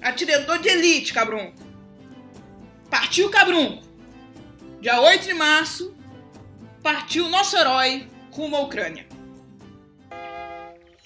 Atirador 0.01 0.59
de 0.59 0.69
elite, 0.69 1.13
cabrunco. 1.13 1.57
Partiu 2.89 3.29
cabrunco. 3.29 3.83
Dia 4.79 5.01
8 5.01 5.25
de 5.25 5.33
março, 5.33 5.93
partiu 6.81 7.27
nosso 7.27 7.57
herói 7.57 8.07
rumo 8.31 8.55
à 8.55 8.61
Ucrânia. 8.61 9.07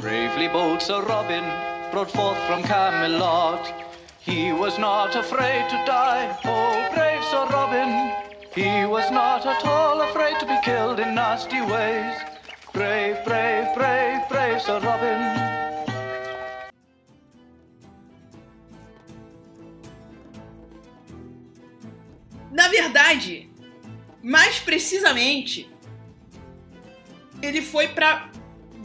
Bravely 0.01 0.48
bold 0.48 0.81
Sir 0.81 1.03
Robin 1.03 1.43
brought 1.91 2.10
forth 2.10 2.39
from 2.48 2.63
Camelot. 2.63 3.72
He 4.20 4.51
was 4.51 4.79
not 4.79 5.15
afraid 5.15 5.70
to 5.70 5.75
die, 5.86 6.36
oh 6.43 6.89
brave 6.96 7.24
Sir 7.25 7.46
Robin. 7.53 8.12
He 8.55 8.84
was 8.88 9.12
not 9.12 9.46
at 9.46 9.63
all 9.63 10.01
afraid 10.01 10.39
to 10.39 10.48
be 10.48 10.58
killed 10.63 11.00
in 11.00 11.13
nasty 11.13 11.62
ways. 11.62 12.15
Brave, 12.74 13.24
brave, 13.24 13.75
brave, 13.75 14.27
brave 14.27 14.60
Sir 14.60 14.79
Robin. 14.79 15.20
Na 22.51 22.67
verdade, 22.70 23.51
mais 24.24 24.58
precisamente, 24.58 25.70
ele 27.39 27.62
foi 27.62 27.88
para 27.88 28.31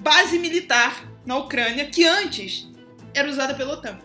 base 0.06 0.38
militar 0.38 1.04
na 1.24 1.36
Ucrânia 1.36 1.86
que 1.86 2.06
antes 2.06 2.68
era 3.12 3.28
usada 3.28 3.54
pela 3.54 3.72
OTAN 3.72 3.98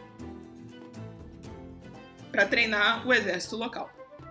para 2.31 2.47
treinar 2.47 3.05
o 3.07 3.13
exército 3.13 3.55
local, 3.55 3.87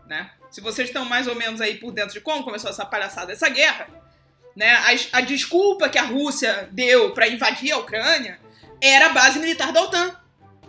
né? 0.08 0.32
Se 0.50 0.60
vocês 0.60 0.88
estão 0.88 1.04
mais 1.04 1.28
ou 1.28 1.36
menos 1.36 1.60
aí 1.60 1.76
por 1.76 1.92
dentro 1.92 2.14
de 2.14 2.20
como 2.20 2.42
começou 2.42 2.70
essa 2.70 2.84
palhaçada 2.84 3.28
dessa 3.28 3.48
guerra, 3.48 3.86
né? 4.56 4.68
A, 4.68 5.18
a 5.18 5.20
desculpa 5.20 5.88
que 5.88 5.96
a 5.96 6.02
Rússia 6.02 6.68
deu 6.72 7.12
para 7.12 7.28
invadir 7.28 7.70
a 7.70 7.78
Ucrânia 7.78 8.40
era 8.80 9.06
a 9.06 9.10
base 9.10 9.38
militar 9.38 9.72
da 9.72 9.82
OTAN, 9.82 10.16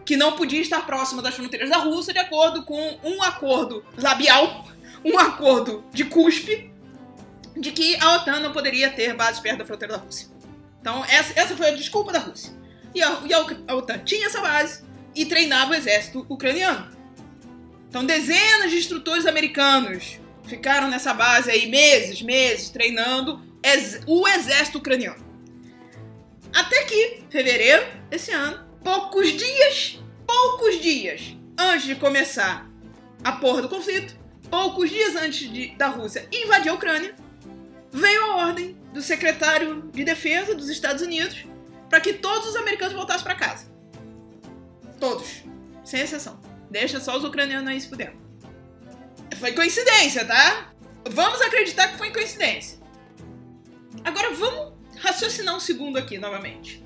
que 0.06 0.16
não 0.16 0.34
podia 0.34 0.62
estar 0.62 0.86
próxima 0.86 1.24
das 1.24 1.34
fronteiras 1.34 1.72
da 1.72 1.78
Rússia 1.78 2.14
de 2.14 2.20
acordo 2.20 2.64
com 2.64 3.00
um 3.04 3.24
acordo 3.24 3.84
labial, 3.98 4.68
um 5.04 5.18
acordo 5.18 5.84
de 5.92 6.06
cuspe, 6.06 6.72
de 7.58 7.72
que 7.72 7.96
a 7.96 8.18
OTAN 8.18 8.40
não 8.40 8.52
poderia 8.52 8.92
ter 8.92 9.16
base 9.16 9.42
perto 9.42 9.60
da 9.60 9.66
fronteira 9.66 9.98
da 9.98 10.00
Rússia. 10.00 10.31
Então, 10.82 11.06
essa, 11.06 11.40
essa 11.40 11.56
foi 11.56 11.70
a 11.70 11.76
desculpa 11.76 12.12
da 12.12 12.20
Rússia. 12.20 12.52
E 12.94 13.02
a, 13.02 13.22
e 13.26 13.34
a 13.34 13.76
OTAN 13.76 14.00
tinha 14.00 14.26
essa 14.26 14.42
base 14.42 14.84
e 15.16 15.26
treinava 15.26 15.72
o 15.72 15.76
exército 15.76 16.26
ucraniano. 16.28 16.90
Então, 17.88 18.04
dezenas 18.04 18.72
de 18.72 18.78
instrutores 18.78 19.26
americanos 19.26 20.20
ficaram 20.46 20.90
nessa 20.90 21.14
base 21.14 21.52
aí 21.52 21.70
meses, 21.70 22.22
meses, 22.22 22.70
treinando 22.70 23.42
ex 23.64 24.02
o 24.08 24.28
exército 24.28 24.80
ucraniano. 24.80 25.24
Até 26.54 26.84
que, 26.84 27.24
fevereiro 27.30 27.86
desse 28.10 28.32
ano, 28.32 28.66
poucos 28.84 29.30
dias, 29.32 30.00
poucos 30.26 30.82
dias 30.82 31.36
antes 31.58 31.86
de 31.86 31.96
começar 31.96 32.70
a 33.24 33.34
porra 33.34 33.62
do 33.62 33.70
conflito, 33.70 34.16
poucos 34.50 34.90
dias 34.90 35.16
antes 35.16 35.50
de, 35.50 35.76
da 35.76 35.88
Rússia 35.88 36.28
invadir 36.32 36.70
a 36.70 36.74
Ucrânia, 36.74 37.16
veio 37.92 38.24
a 38.24 38.36
ordem 38.48 38.81
do 38.94 39.02
secretário 39.02 39.90
de 39.92 40.04
defesa 40.04 40.54
dos 40.54 40.70
Estados 40.70 41.02
Unidos 41.02 41.46
para 41.90 42.00
que 42.00 42.14
todos 42.14 42.50
os 42.50 42.56
americanos 42.56 42.94
voltassem 42.94 43.24
para 43.24 43.36
casa. 43.36 43.72
Todos, 45.00 45.44
sem 45.84 46.02
exceção. 46.02 46.40
Deixa 46.70 47.00
só 47.00 47.18
os 47.18 47.24
ucranianos 47.24 47.68
aí 47.68 47.80
se 47.82 47.90
fudendo. 47.90 48.14
Foi 49.38 49.52
coincidência, 49.54 50.26
tá? 50.26 50.72
Vamos 51.10 51.42
acreditar 51.42 51.90
que 51.90 51.98
foi 51.98 52.12
coincidência. 52.12 52.80
Agora 54.04 54.34
vamos 54.34 54.74
raciocinar 55.00 55.56
um 55.56 55.60
segundo 55.60 55.98
aqui 55.98 56.18
novamente. 56.18 56.84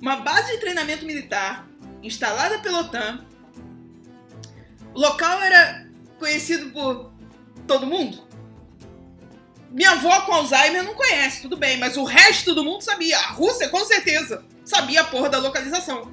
Uma 0.00 0.16
base 0.16 0.52
de 0.52 0.58
treinamento 0.58 1.06
militar 1.06 1.66
instalada 2.02 2.58
pela 2.58 2.80
OTAN. 2.80 3.26
O 4.94 5.00
local 5.00 5.40
era 5.40 5.86
conhecido 6.18 6.70
por 6.70 7.12
todo 7.66 7.86
mundo? 7.86 8.27
Minha 9.70 9.90
avó 9.90 10.22
com 10.22 10.32
Alzheimer 10.32 10.82
não 10.82 10.94
conhece, 10.94 11.42
tudo 11.42 11.56
bem, 11.56 11.76
mas 11.76 11.96
o 11.96 12.04
resto 12.04 12.54
do 12.54 12.64
mundo 12.64 12.82
sabia. 12.82 13.18
A 13.18 13.32
Rússia, 13.32 13.68
com 13.68 13.84
certeza, 13.84 14.44
sabia 14.64 15.02
a 15.02 15.04
porra 15.04 15.28
da 15.28 15.38
localização. 15.38 16.10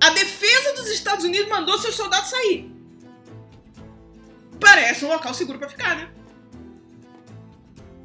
A 0.00 0.10
defesa 0.10 0.72
dos 0.74 0.88
Estados 0.88 1.24
Unidos 1.24 1.48
mandou 1.48 1.78
seus 1.78 1.94
soldados 1.94 2.30
sair. 2.30 2.70
Parece 4.60 5.04
um 5.04 5.08
local 5.08 5.34
seguro 5.34 5.58
para 5.58 5.68
ficar, 5.68 5.96
né? 5.96 6.10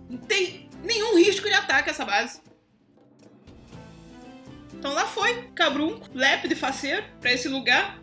Não 0.10 0.18
tem 0.18 0.70
nenhum 0.84 1.18
risco 1.18 1.48
de 1.48 1.54
ataque 1.54 1.90
essa 1.90 2.04
base. 2.04 2.42
Então 4.74 4.94
lá 4.94 5.06
foi, 5.06 5.44
cabrunco, 5.54 6.10
lépido 6.14 6.54
e 6.54 6.58
faceiro, 6.58 7.06
para 7.20 7.32
esse 7.32 7.48
lugar. 7.48 8.01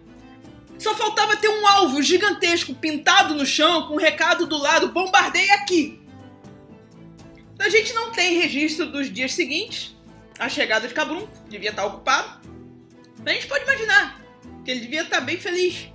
Só 0.79 0.95
faltava 0.95 1.37
ter 1.37 1.49
um 1.49 1.67
alvo 1.67 2.03
gigantesco 2.03 2.75
pintado 2.75 3.35
no 3.35 3.45
chão 3.45 3.89
com 3.89 3.95
um 3.95 3.99
recado 3.99 4.47
do 4.47 4.57
lado: 4.57 4.93
bombardeie 4.93 5.51
aqui. 5.51 6.01
A 7.59 7.69
gente 7.69 7.93
não 7.93 8.13
tem 8.13 8.39
registro 8.39 8.87
dos 8.87 9.13
dias 9.13 9.33
seguintes. 9.35 9.97
A 10.39 10.49
chegada 10.49 10.87
de 10.87 10.95
Cabrunco 10.95 11.29
devia 11.49 11.71
estar 11.71 11.85
ocupado. 11.85 12.49
A 13.27 13.31
gente 13.31 13.49
pode 13.49 13.65
imaginar 13.65 14.21
que 14.65 14.71
ele 14.71 14.81
devia 14.81 15.03
estar 15.03 15.21
bem 15.21 15.37
feliz. 15.37 15.89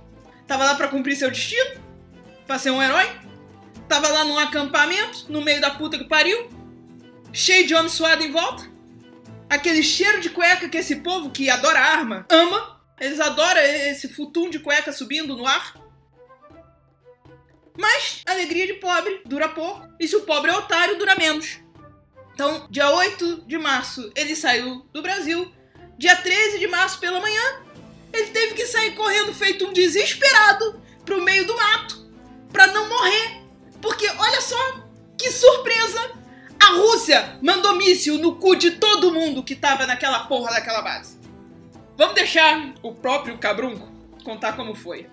Tava 0.46 0.64
lá 0.64 0.74
para 0.74 0.88
cumprir 0.88 1.16
seu 1.16 1.30
destino, 1.30 1.80
para 2.46 2.58
ser 2.58 2.70
um 2.70 2.82
herói. 2.82 3.10
Tava 3.88 4.08
lá 4.08 4.24
num 4.24 4.38
acampamento, 4.38 5.32
no 5.32 5.40
meio 5.40 5.60
da 5.60 5.70
puta 5.70 5.98
que 5.98 6.04
pariu, 6.04 6.50
cheio 7.32 7.66
de 7.66 7.74
homem 7.74 7.88
suado 7.88 8.22
em 8.22 8.30
volta. 8.30 8.70
Aquele 9.48 9.82
cheiro 9.82 10.20
de 10.20 10.30
cueca 10.30 10.68
que 10.68 10.76
esse 10.76 10.96
povo 10.96 11.30
que 11.30 11.48
adora 11.48 11.80
arma 11.80 12.26
ama. 12.28 12.73
Eles 13.00 13.20
adoram 13.20 13.60
esse 13.60 14.08
futum 14.08 14.48
de 14.48 14.58
cueca 14.58 14.92
subindo 14.92 15.36
no 15.36 15.46
ar. 15.46 15.74
Mas 17.76 18.22
a 18.26 18.32
alegria 18.32 18.66
de 18.66 18.74
pobre 18.74 19.22
dura 19.26 19.48
pouco. 19.48 19.88
E 19.98 20.06
se 20.06 20.14
o 20.16 20.22
pobre 20.22 20.50
é 20.50 20.56
otário, 20.56 20.96
dura 20.96 21.16
menos. 21.16 21.58
Então, 22.32 22.66
dia 22.70 22.90
8 22.90 23.44
de 23.46 23.58
março, 23.58 24.12
ele 24.14 24.34
saiu 24.34 24.86
do 24.92 25.02
Brasil. 25.02 25.52
Dia 25.98 26.16
13 26.16 26.58
de 26.58 26.66
março 26.66 26.98
pela 26.98 27.20
manhã, 27.20 27.62
ele 28.12 28.30
teve 28.30 28.54
que 28.54 28.66
sair 28.66 28.94
correndo 28.94 29.32
feito 29.32 29.66
um 29.66 29.72
desesperado 29.72 30.80
pro 31.04 31.22
meio 31.22 31.46
do 31.46 31.56
mato 31.56 32.04
para 32.52 32.68
não 32.68 32.88
morrer. 32.88 33.42
Porque 33.80 34.08
olha 34.08 34.40
só 34.40 34.80
que 35.18 35.30
surpresa! 35.30 36.12
A 36.60 36.72
Rússia 36.76 37.38
mandou 37.42 37.76
míssil 37.76 38.18
no 38.18 38.36
cu 38.36 38.56
de 38.56 38.72
todo 38.72 39.12
mundo 39.12 39.42
que 39.42 39.54
tava 39.54 39.86
naquela 39.86 40.26
porra 40.26 40.50
daquela 40.52 40.80
base. 40.80 41.23
Vamos 41.96 42.14
deixar 42.14 42.74
o 42.82 42.92
próprio 42.92 43.38
Cabrunco 43.38 43.88
contar 44.24 44.56
como 44.56 44.74
foi. 44.74 45.06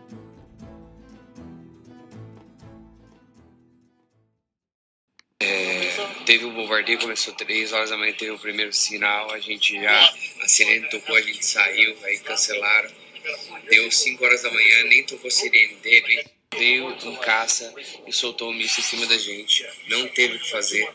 É, 5.39 5.91
teve 6.25 6.45
o 6.45 6.51
bombardeio, 6.51 7.00
começou 7.00 7.35
3 7.35 7.71
horas 7.73 7.91
da 7.91 7.97
manhã, 7.97 8.13
teve 8.13 8.31
o 8.31 8.39
primeiro 8.39 8.73
sinal, 8.73 9.31
a 9.31 9.39
gente 9.39 9.79
já, 9.79 10.13
a 10.41 10.47
sirene 10.47 10.89
tocou, 10.89 11.15
a 11.15 11.21
gente 11.21 11.45
saiu, 11.45 11.95
aí 12.03 12.19
cancelaram. 12.19 12.89
Deu 13.69 13.91
5 13.91 14.25
horas 14.25 14.41
da 14.41 14.51
manhã, 14.51 14.83
nem 14.85 15.05
tocou 15.05 15.29
sirene 15.29 15.75
dele. 15.75 16.25
Veio 16.53 16.88
um 16.88 17.15
caça 17.17 17.73
e 18.05 18.11
soltou 18.11 18.50
um 18.50 18.53
míssil 18.53 18.83
em 18.83 18.88
cima 18.88 19.05
da 19.05 19.17
gente. 19.17 19.65
Não 19.88 20.07
teve 20.09 20.35
o 20.35 20.39
que 20.39 20.50
fazer. 20.50 20.85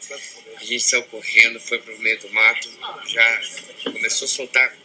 A 0.57 0.65
gente 0.65 0.83
saiu 0.83 1.05
correndo, 1.05 1.61
foi 1.61 1.79
pro 1.79 1.99
meio 1.99 2.21
do 2.21 2.31
mato, 2.31 2.69
já 3.07 3.41
começou 3.85 4.27
a 4.27 4.29
soltar, 4.29 4.77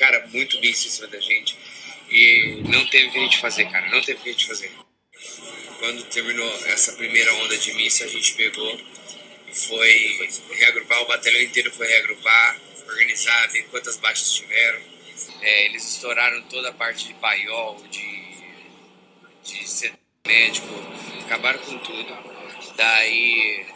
cara, 0.00 0.26
muito 0.28 0.58
míssil 0.60 0.88
em 0.88 0.94
cima 0.94 1.08
da 1.08 1.20
gente. 1.20 1.56
E 2.10 2.62
não 2.66 2.84
teve 2.86 3.06
o 3.06 3.12
que 3.12 3.18
a 3.18 3.22
gente 3.22 3.38
fazer, 3.38 3.70
cara, 3.70 3.88
não 3.90 4.00
teve 4.00 4.18
o 4.18 4.22
que 4.22 4.30
a 4.30 4.32
gente 4.32 4.46
fazer. 4.46 4.72
Quando 5.78 6.02
terminou 6.04 6.66
essa 6.66 6.92
primeira 6.94 7.32
onda 7.34 7.56
de 7.56 7.72
míssil, 7.74 8.06
a 8.06 8.08
gente 8.08 8.34
pegou 8.34 8.80
e 9.46 9.54
foi 9.54 10.30
reagrupar, 10.52 11.02
o 11.02 11.06
batalhão 11.06 11.40
inteiro 11.42 11.70
foi 11.72 11.86
reagrupar, 11.86 12.60
organizar, 12.88 13.48
ver 13.48 13.64
quantas 13.64 13.98
baixas 13.98 14.32
tiveram. 14.32 14.80
É, 15.42 15.66
eles 15.66 15.86
estouraram 15.88 16.42
toda 16.42 16.70
a 16.70 16.72
parte 16.72 17.08
de 17.08 17.14
paiol, 17.14 17.76
de, 17.90 18.24
de 19.44 19.68
setor 19.68 19.98
médico, 20.26 20.66
acabaram 21.24 21.58
com 21.60 21.78
tudo. 21.78 22.18
Daí 22.76 23.66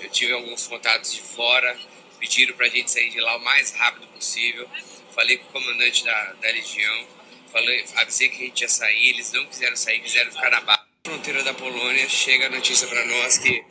eu 0.00 0.10
tive 0.10 0.32
alguns 0.32 0.66
contatos 0.66 1.12
de 1.12 1.20
fora, 1.22 1.76
pediram 2.18 2.56
pra 2.56 2.68
gente 2.68 2.90
sair 2.90 3.10
de 3.10 3.20
lá 3.20 3.36
o 3.36 3.44
mais 3.44 3.72
rápido 3.72 4.06
possível. 4.08 4.68
Falei 5.16 5.38
com 5.38 5.48
o 5.48 5.52
comandante 5.52 6.04
da, 6.04 6.32
da 6.34 6.48
legião, 6.48 7.06
falei, 7.50 7.86
avisei 7.96 8.28
que 8.28 8.36
a 8.36 8.46
gente 8.46 8.60
ia 8.60 8.68
sair, 8.68 9.08
eles 9.08 9.32
não 9.32 9.46
quiseram 9.46 9.74
sair, 9.74 9.98
quiseram 10.00 10.30
ficar 10.30 10.50
na 10.50 10.60
base. 10.60 10.82
Na 11.06 11.12
fronteira 11.12 11.42
da 11.42 11.54
Polônia 11.54 12.06
chega 12.06 12.48
a 12.48 12.50
notícia 12.50 12.86
para 12.86 13.02
nós 13.06 13.38
que 13.38 13.64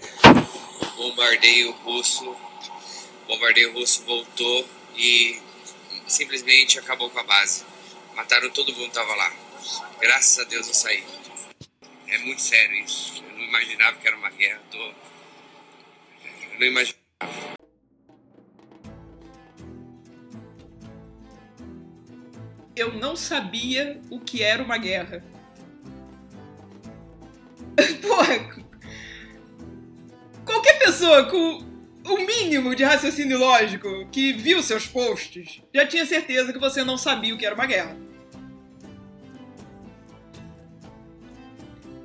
bombardeio 0.97 1.71
russo, 1.71 2.35
bombardeio 3.27 3.73
russo 3.73 4.03
voltou 4.05 4.67
e 4.97 5.39
simplesmente 6.07 6.79
acabou 6.79 7.11
com 7.11 7.19
a 7.19 7.23
base. 7.23 7.63
Mataram 8.15 8.49
todo 8.49 8.73
mundo 8.73 8.87
que 8.87 8.95
tava 8.95 9.13
lá. 9.13 9.31
Graças 9.99 10.39
a 10.39 10.45
Deus 10.45 10.67
eu 10.67 10.73
saí. 10.73 11.03
É 12.07 12.17
muito 12.17 12.41
sério 12.41 12.75
isso. 12.83 13.23
Eu 13.23 13.37
não 13.37 13.45
imaginava 13.45 13.97
que 13.97 14.07
era 14.07 14.17
uma 14.17 14.31
guerra. 14.31 14.63
Tô... 14.71 14.77
Eu 14.79 16.59
não 16.59 16.65
imaginava. 16.65 17.54
Eu 22.75 22.94
não 22.94 23.15
sabia 23.15 24.01
o 24.10 24.20
que 24.20 24.44
era 24.44 24.62
uma 24.62 24.77
guerra. 24.77 25.24
Porra, 28.01 28.50
qualquer 30.46 30.79
pessoa 30.79 31.25
com 31.25 31.63
o 32.05 32.17
mínimo 32.25 32.75
de 32.75 32.84
raciocínio 32.84 33.39
lógico 33.39 34.08
que 34.12 34.34
viu 34.34 34.62
seus 34.62 34.86
posts 34.86 35.62
já 35.74 35.88
tinha 35.88 36.05
certeza 36.05 36.53
que 36.53 36.60
você 36.60 36.84
não 36.84 36.98
sabia 36.98 37.34
o 37.34 37.38
que 37.38 37.46
era 37.46 37.55
uma 37.55 37.65
guerra. 37.65 37.98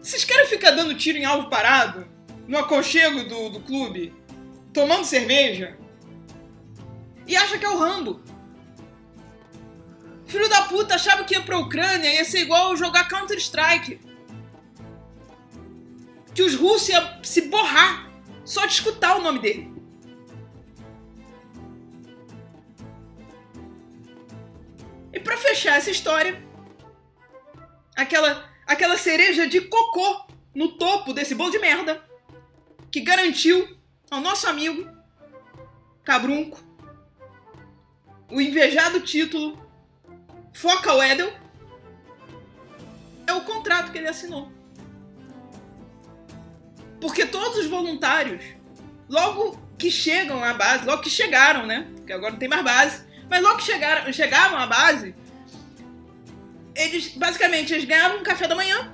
Vocês 0.00 0.24
querem 0.24 0.46
ficar 0.46 0.70
dando 0.70 0.94
tiro 0.94 1.18
em 1.18 1.24
alvo 1.24 1.50
parado? 1.50 2.08
No 2.48 2.58
aconchego 2.58 3.24
do, 3.24 3.50
do 3.50 3.60
clube? 3.60 4.14
Tomando 4.72 5.04
cerveja? 5.04 5.76
E 7.26 7.36
acha 7.36 7.58
que 7.58 7.64
é 7.64 7.68
o 7.68 7.78
Rambo? 7.78 8.20
Filho 10.30 10.48
da 10.48 10.62
puta 10.62 10.94
achava 10.94 11.24
que 11.24 11.34
ia 11.34 11.42
pra 11.42 11.58
Ucrânia 11.58 12.14
ia 12.14 12.24
ser 12.24 12.42
igual 12.42 12.76
jogar 12.76 13.08
Counter-Strike. 13.08 14.00
Que 16.32 16.42
os 16.42 16.54
russos 16.54 16.88
iam 16.88 17.24
se 17.24 17.42
borrar 17.48 18.08
só 18.44 18.64
de 18.64 18.74
escutar 18.74 19.16
o 19.16 19.22
nome 19.22 19.40
dele. 19.40 19.74
E 25.12 25.18
para 25.18 25.36
fechar 25.36 25.76
essa 25.76 25.90
história, 25.90 26.40
aquela 27.96 28.48
aquela 28.64 28.96
cereja 28.96 29.48
de 29.48 29.62
cocô 29.62 30.26
no 30.54 30.78
topo 30.78 31.12
desse 31.12 31.34
bolo 31.34 31.50
de 31.50 31.58
merda 31.58 32.08
que 32.88 33.00
garantiu 33.00 33.76
ao 34.08 34.20
nosso 34.20 34.46
amigo 34.46 34.88
Cabrunco 36.04 36.62
o 38.30 38.40
invejado 38.40 39.00
título 39.00 39.69
Foca 40.52 40.94
Weddle 40.94 41.32
é 43.26 43.32
o 43.32 43.40
contrato 43.42 43.92
que 43.92 43.98
ele 43.98 44.08
assinou. 44.08 44.50
Porque 47.00 47.24
todos 47.24 47.58
os 47.58 47.66
voluntários, 47.66 48.44
logo 49.08 49.58
que 49.78 49.90
chegam 49.90 50.44
à 50.44 50.52
base, 50.52 50.84
logo 50.84 51.02
que 51.02 51.08
chegaram, 51.08 51.66
né? 51.66 51.88
Porque 51.96 52.12
agora 52.12 52.32
não 52.32 52.38
tem 52.38 52.48
mais 52.48 52.62
base, 52.62 53.04
mas 53.28 53.42
logo 53.42 53.56
que 53.56 53.64
chegaram, 53.64 54.12
chegavam 54.12 54.58
à 54.58 54.66
base, 54.66 55.14
eles 56.74 57.08
basicamente 57.16 57.72
eles 57.72 57.84
ganhavam 57.84 58.18
um 58.18 58.22
café 58.22 58.46
da 58.46 58.54
manhã, 58.54 58.92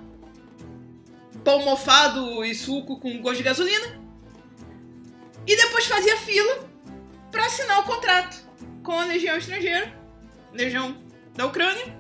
pão 1.43 1.65
mofado 1.65 2.45
e 2.45 2.55
suco 2.55 3.01
com 3.01 3.21
gosto 3.21 3.39
de 3.39 3.43
gasolina, 3.43 4.01
e 5.47 5.57
depois 5.57 5.87
fazia 5.87 6.17
fila 6.19 6.69
para 7.31 7.47
assinar 7.47 7.81
o 7.81 7.85
contrato 7.85 8.45
com 8.83 8.93
a 8.93 9.05
Legião 9.05 9.37
Estrangeira, 9.37 9.93
Legião 10.53 11.06
da 11.37 11.47
Ucrânia, 11.47 11.95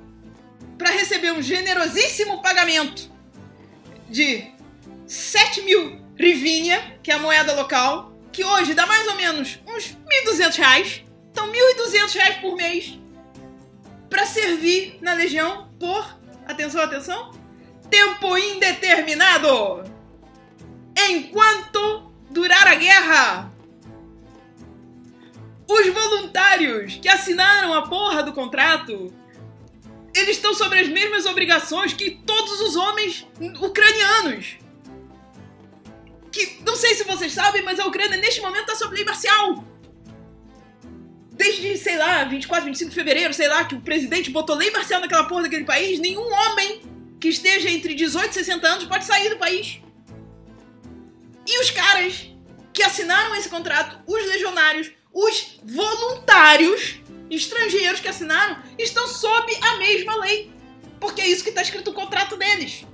para 0.78 0.90
receber 0.90 1.33
um 1.33 1.43
generosíssimo 1.43 2.43
pagamento 2.43 3.11
de 4.09 4.52
7 5.07 5.62
mil 5.62 6.00
hryvnia, 6.19 6.99
que 7.02 7.11
é 7.11 7.14
a 7.14 7.19
moeda 7.19 7.55
local, 7.55 8.12
que 8.33 8.45
hoje 8.45 8.75
dá 8.75 8.87
mais 8.87 9.07
ou 9.09 9.16
menos 9.16 9.59
uns 9.66 9.97
1.200 10.26 10.57
reais. 10.57 11.02
Então, 11.31 11.50
1.200 11.52 12.14
reais 12.14 12.37
por 12.38 12.57
mês 12.57 12.99
para 14.09 14.25
servir 14.25 14.99
na 15.03 15.12
Legião 15.12 15.68
por, 15.79 16.18
atenção, 16.46 16.83
atenção, 16.83 17.31
tempo 17.90 18.37
indeterminado. 18.38 19.85
Enquanto 21.09 22.12
durar 22.31 22.66
a 22.66 22.75
guerra. 22.75 23.53
Os 25.68 25.88
voluntários 25.88 26.96
que 26.96 27.09
assinaram 27.09 27.75
a 27.75 27.88
porra 27.88 28.22
do 28.22 28.33
contrato, 28.33 29.12
eles 30.16 30.37
estão 30.37 30.55
sobre 30.55 30.81
as 30.81 30.88
mesmas 30.88 31.26
obrigações 31.26 31.92
que 31.92 32.11
todos 32.11 32.61
os 32.61 32.76
homens 32.76 33.26
ucranianos. 33.61 34.57
Que 36.33 36.59
não 36.64 36.76
sei 36.76 36.94
se 36.94 37.05
vocês 37.05 37.33
sabem, 37.33 37.62
mas 37.62 37.79
a 37.79 37.87
Ucrânia 37.87 38.16
neste 38.16 38.40
momento 38.40 38.62
está 38.62 38.74
sob 38.74 38.94
lei 38.94 39.05
marcial 39.05 39.64
desde, 41.37 41.76
sei 41.76 41.98
lá, 41.98 42.24
24, 42.24 42.64
25 42.64 42.88
de 42.90 42.94
fevereiro, 42.94 43.35
sei 43.35 43.46
lá, 43.46 43.64
que 43.64 43.74
o 43.74 43.81
presidente 43.81 44.31
botou 44.31 44.57
lei 44.57 44.70
marcial 44.70 45.00
naquela 45.00 45.24
porra 45.24 45.42
daquele 45.42 45.64
país, 45.64 45.98
nenhum 45.98 46.26
homem 46.33 46.81
que 47.20 47.29
esteja 47.29 47.70
entre 47.70 47.94
18 47.94 48.31
e 48.31 48.35
60 48.35 48.66
anos 48.66 48.85
pode 48.87 49.05
sair 49.05 49.29
do 49.29 49.37
país. 49.37 49.81
E 51.46 51.61
os 51.61 51.70
caras 51.70 52.31
que 52.72 52.83
assinaram 52.83 53.35
esse 53.37 53.48
contrato, 53.48 54.00
os 54.07 54.26
legionários, 54.26 54.90
os 55.12 55.61
voluntários 55.62 57.00
estrangeiros 57.30 58.00
que 58.00 58.08
assinaram, 58.08 58.62
estão 58.78 59.06
sob 59.08 59.52
a 59.62 59.76
mesma 59.78 60.16
lei. 60.16 60.52
Porque 61.00 61.20
é 61.20 61.28
isso 61.28 61.42
que 61.42 61.50
está 61.50 61.62
escrito 61.62 61.90
no 61.90 61.96
contrato 61.96 62.36
deles. 62.36 62.86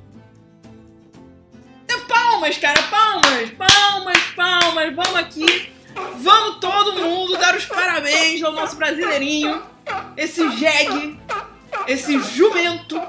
Então, 1.84 2.00
palmas, 2.06 2.56
cara, 2.58 2.82
palmas, 2.84 3.50
palmas, 3.50 4.18
palmas, 4.34 4.94
vamos 4.94 5.16
aqui 5.16 5.72
Vamos 6.16 6.58
todo 6.58 7.00
mundo 7.00 7.36
dar 7.36 7.54
os 7.54 7.66
parabéns 7.66 8.42
ao 8.42 8.52
nosso 8.52 8.76
brasileirinho, 8.76 9.62
esse 10.16 10.48
jegue, 10.56 11.18
esse 11.86 12.18
jumento, 12.18 13.00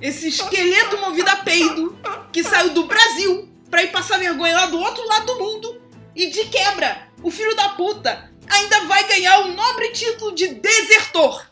esse 0.00 0.28
esqueleto 0.28 0.98
movido 0.98 1.28
a 1.30 1.36
peido 1.36 1.98
que 2.32 2.42
saiu 2.42 2.70
do 2.70 2.84
Brasil 2.86 3.48
pra 3.70 3.82
ir 3.82 3.88
passar 3.88 4.18
vergonha 4.18 4.54
lá 4.54 4.66
do 4.66 4.78
outro 4.80 5.06
lado 5.06 5.26
do 5.26 5.38
mundo 5.38 5.82
e 6.14 6.26
de 6.30 6.46
quebra, 6.46 7.08
o 7.22 7.30
filho 7.30 7.54
da 7.54 7.70
puta 7.70 8.29
ainda 8.50 8.80
vai 8.86 9.06
ganhar 9.06 9.40
o 9.40 9.48
nobre 9.52 9.90
título 9.90 10.34
de 10.34 10.48
desertor. 10.48 11.46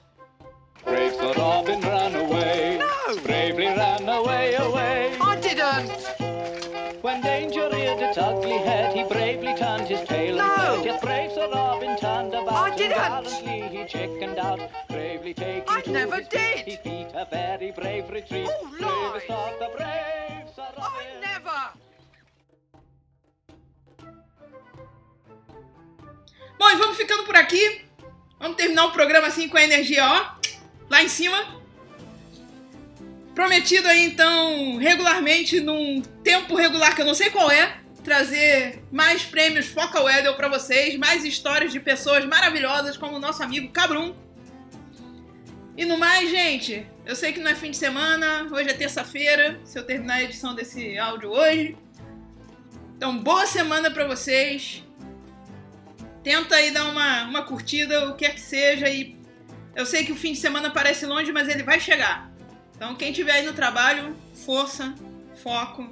Brave 0.84 1.16
Robin 1.36 1.80
ran 1.80 2.14
away. 2.16 2.78
No. 2.78 3.16
Bravely 3.22 3.66
ran 3.66 4.08
away, 4.08 4.54
away. 4.56 5.18
I 5.20 5.38
vamos 26.88 26.96
ficando 26.96 27.24
por 27.24 27.36
aqui. 27.36 27.82
Vamos 28.40 28.56
terminar 28.56 28.86
o 28.86 28.92
programa 28.92 29.26
assim 29.26 29.46
com 29.48 29.58
a 29.58 29.62
energia, 29.62 30.06
ó, 30.06 30.38
lá 30.88 31.02
em 31.02 31.08
cima. 31.08 31.60
Prometido 33.34 33.86
aí, 33.88 34.04
então, 34.04 34.76
regularmente, 34.78 35.60
num 35.60 36.00
tempo 36.24 36.56
regular 36.56 36.94
que 36.94 37.02
eu 37.02 37.06
não 37.06 37.14
sei 37.14 37.30
qual 37.30 37.50
é, 37.50 37.78
trazer 38.02 38.82
mais 38.90 39.22
prêmios 39.22 39.66
Foca 39.66 40.00
Weddle 40.00 40.34
para 40.34 40.48
vocês, 40.48 40.96
mais 40.96 41.24
histórias 41.24 41.72
de 41.72 41.78
pessoas 41.78 42.24
maravilhosas 42.24 42.96
como 42.96 43.16
o 43.16 43.20
nosso 43.20 43.42
amigo 43.42 43.70
Cabrum. 43.70 44.14
E 45.76 45.84
no 45.84 45.98
mais, 45.98 46.30
gente, 46.30 46.86
eu 47.04 47.14
sei 47.14 47.32
que 47.32 47.38
não 47.38 47.50
é 47.50 47.54
fim 47.54 47.70
de 47.70 47.76
semana, 47.76 48.48
hoje 48.50 48.70
é 48.70 48.72
terça-feira, 48.72 49.60
se 49.64 49.78
eu 49.78 49.84
terminar 49.84 50.14
a 50.14 50.22
edição 50.22 50.54
desse 50.54 50.98
áudio 50.98 51.30
hoje. 51.30 51.76
Então, 52.96 53.16
boa 53.18 53.46
semana 53.46 53.90
para 53.90 54.06
vocês. 54.06 54.82
Tenta 56.28 56.56
aí 56.56 56.70
dar 56.70 56.84
uma, 56.90 57.24
uma 57.24 57.42
curtida, 57.42 58.06
o 58.06 58.14
que 58.14 58.26
quer 58.26 58.34
que 58.34 58.40
seja, 58.42 58.86
e 58.86 59.16
eu 59.74 59.86
sei 59.86 60.04
que 60.04 60.12
o 60.12 60.14
fim 60.14 60.34
de 60.34 60.38
semana 60.38 60.68
parece 60.68 61.06
longe, 61.06 61.32
mas 61.32 61.48
ele 61.48 61.62
vai 61.62 61.80
chegar. 61.80 62.30
Então, 62.76 62.94
quem 62.94 63.12
estiver 63.12 63.32
aí 63.32 63.46
no 63.46 63.54
trabalho, 63.54 64.14
força, 64.44 64.94
foco, 65.42 65.90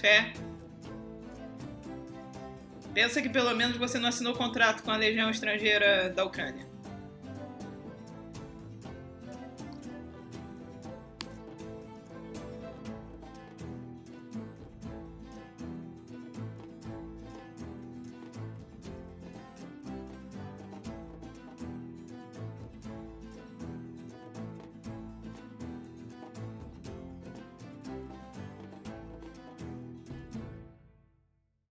fé. 0.00 0.32
Pensa 2.92 3.22
que 3.22 3.28
pelo 3.28 3.54
menos 3.54 3.76
você 3.76 4.00
não 4.00 4.08
assinou 4.08 4.34
contrato 4.34 4.82
com 4.82 4.90
a 4.90 4.96
Legião 4.96 5.30
Estrangeira 5.30 6.10
da 6.10 6.24
Ucrânia. 6.24 6.66